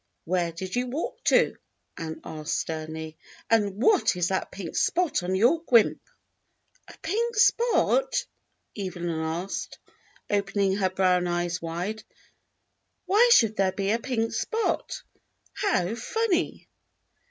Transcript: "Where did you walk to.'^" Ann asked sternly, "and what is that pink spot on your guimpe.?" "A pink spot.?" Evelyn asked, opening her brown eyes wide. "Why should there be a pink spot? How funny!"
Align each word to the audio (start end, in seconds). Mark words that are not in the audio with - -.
"Where 0.25 0.51
did 0.51 0.75
you 0.75 0.87
walk 0.87 1.23
to.'^" 1.25 1.55
Ann 1.95 2.21
asked 2.23 2.57
sternly, 2.57 3.19
"and 3.51 3.79
what 3.79 4.15
is 4.15 4.29
that 4.29 4.49
pink 4.51 4.75
spot 4.75 5.21
on 5.21 5.35
your 5.35 5.63
guimpe.?" 5.63 6.01
"A 6.87 6.97
pink 7.03 7.35
spot.?" 7.35 8.25
Evelyn 8.75 9.11
asked, 9.11 9.77
opening 10.27 10.77
her 10.77 10.89
brown 10.89 11.27
eyes 11.27 11.61
wide. 11.61 12.03
"Why 13.05 13.29
should 13.31 13.57
there 13.57 13.73
be 13.73 13.91
a 13.91 13.99
pink 13.99 14.33
spot? 14.33 15.03
How 15.53 15.93
funny!" 15.93 16.67